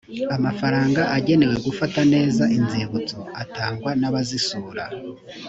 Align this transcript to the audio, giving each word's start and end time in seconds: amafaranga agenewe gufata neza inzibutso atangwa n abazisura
amafaranga 0.37 1.01
agenewe 1.17 1.55
gufata 1.65 1.99
neza 2.13 2.43
inzibutso 2.57 3.17
atangwa 3.41 3.91
n 4.01 4.03
abazisura 4.09 4.83